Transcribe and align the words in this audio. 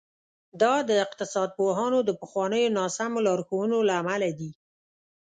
دا 0.61 0.73
د 0.89 0.91
اقتصاد 1.05 1.49
پوهانو 1.57 1.99
د 2.03 2.09
پخوانیو 2.21 2.73
ناسمو 2.77 3.23
لارښوونو 3.27 3.77
له 3.87 3.93
امله 4.01 4.29
دي. 4.39 4.51